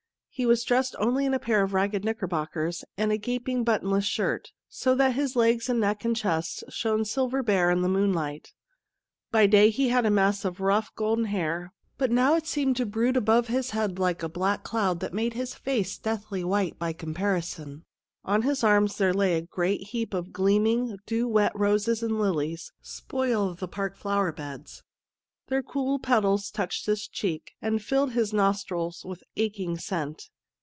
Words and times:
He 0.33 0.45
was 0.45 0.63
dressed 0.63 0.95
only 0.97 1.25
in 1.27 1.35
a 1.35 1.39
pair 1.39 1.61
of 1.61 1.73
ragged 1.73 2.03
knickerbockers 2.03 2.83
and 2.97 3.11
a 3.11 3.17
gaping 3.17 3.63
buttonless 3.63 4.05
shirt, 4.05 4.53
so 4.69 4.95
that 4.95 5.13
his 5.13 5.35
legs 5.35 5.69
and 5.69 5.79
neck 5.79 6.03
and 6.03 6.15
chest 6.15 6.63
shone 6.69 7.05
silver 7.05 7.43
bare 7.43 7.69
in 7.69 7.81
the 7.83 7.89
moonlight. 7.89 8.51
By 9.29 9.45
day 9.45 9.69
he 9.69 9.89
had 9.89 10.03
a 10.05 10.09
mass 10.09 10.43
of 10.43 10.59
rough 10.61 10.95
golden 10.95 11.25
hair, 11.25 11.73
but 11.99 12.09
now 12.09 12.33
it 12.35 12.47
seemed 12.47 12.75
to 12.77 12.87
brood 12.87 13.17
above 13.17 13.49
his 13.49 13.71
head 13.71 13.99
like 13.99 14.23
a 14.23 14.29
black 14.29 14.63
cloud 14.63 14.99
that 15.01 15.13
made 15.13 15.33
his 15.33 15.53
face 15.53 15.99
deathly 15.99 16.43
white 16.43 16.79
by 16.79 16.91
comparison. 16.93 17.83
On 18.23 18.41
his 18.41 18.63
arms 18.63 18.97
there 18.97 19.13
lay 19.13 19.37
a 19.37 19.41
great 19.45 19.89
heap 19.89 20.11
of 20.13 20.33
gleaming 20.33 20.97
dew 21.05 21.27
wet 21.27 21.51
roses 21.53 22.01
and 22.01 22.17
lilies, 22.19 22.71
spoil 22.81 23.47
of 23.49 23.59
the 23.59 23.67
park 23.67 23.95
flower 23.95 24.31
beds. 24.31 24.81
Their 25.47 25.61
cool 25.63 25.99
petals 25.99 26.49
touched 26.49 26.85
his 26.85 27.09
cheek, 27.09 27.55
and 27.61 27.83
filled 27.83 28.13
his 28.13 28.31
nostrils 28.31 29.03
with 29.05 29.21
aching 29.35 29.77
scent. 29.77 30.29